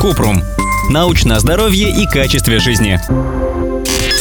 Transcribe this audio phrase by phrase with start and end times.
[0.00, 0.42] Купрум.
[0.90, 3.00] Научное здоровье и качестве жизни.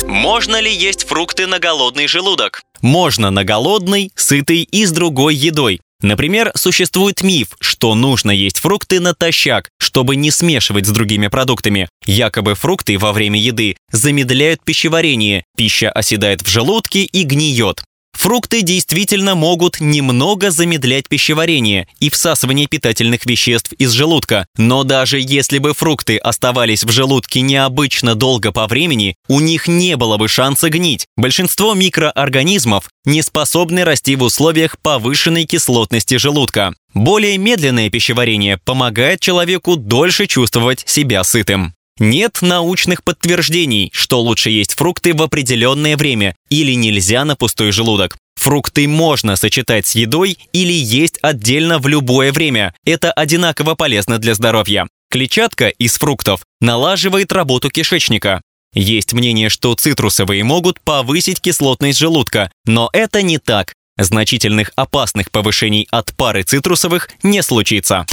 [0.07, 2.61] Можно ли есть фрукты на голодный желудок?
[2.81, 5.81] Можно на голодный, сытый и с другой едой.
[6.01, 11.89] Например, существует миф, что нужно есть фрукты натощак, чтобы не смешивать с другими продуктами.
[12.05, 17.83] Якобы фрукты во время еды замедляют пищеварение, пища оседает в желудке и гниет.
[18.15, 25.59] Фрукты действительно могут немного замедлять пищеварение и всасывание питательных веществ из желудка, но даже если
[25.59, 30.69] бы фрукты оставались в желудке необычно долго по времени, у них не было бы шанса
[30.69, 31.05] гнить.
[31.17, 36.73] Большинство микроорганизмов не способны расти в условиях повышенной кислотности желудка.
[36.93, 41.74] Более медленное пищеварение помогает человеку дольше чувствовать себя сытым.
[41.97, 48.17] Нет научных подтверждений, что лучше есть фрукты в определенное время или нельзя на пустой желудок.
[48.35, 52.73] Фрукты можно сочетать с едой или есть отдельно в любое время.
[52.85, 54.87] Это одинаково полезно для здоровья.
[55.09, 58.41] Клетчатка из фруктов налаживает работу кишечника.
[58.73, 63.73] Есть мнение, что цитрусовые могут повысить кислотность желудка, но это не так.
[63.97, 68.05] Значительных опасных повышений от пары цитрусовых не случится.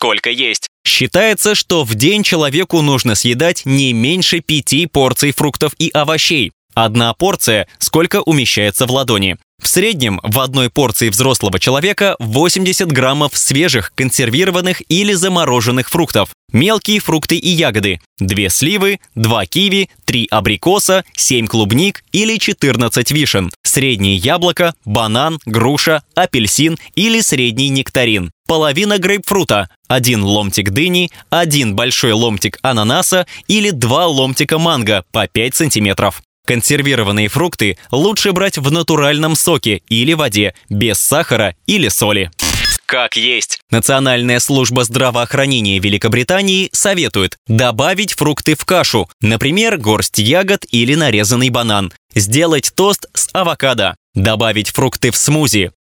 [0.00, 0.68] Сколько есть?
[0.82, 6.52] Считается, что в день человеку нужно съедать не меньше пяти порций фруктов и овощей.
[6.72, 9.36] Одна порция сколько умещается в ладони.
[9.60, 16.30] В среднем в одной порции взрослого человека 80 граммов свежих, консервированных или замороженных фруктов.
[16.50, 18.00] Мелкие фрукты и ягоды.
[18.20, 23.50] 2 сливы, 2 киви, 3 абрикоса, 7 клубник или 14 вишен.
[23.62, 28.30] Среднее яблоко, банан, груша, апельсин или средний нектарин.
[28.48, 35.54] Половина грейпфрута, один ломтик дыни, один большой ломтик ананаса или два ломтика манго по 5
[35.54, 36.22] сантиметров.
[36.46, 42.30] Консервированные фрукты лучше брать в натуральном соке или воде, без сахара или соли.
[42.90, 43.60] Как есть.
[43.70, 51.92] Национальная служба здравоохранения Великобритании советует добавить фрукты в кашу, например, горсть ягод или нарезанный банан,
[52.16, 55.70] сделать тост с авокадо, добавить фрукты в смузи,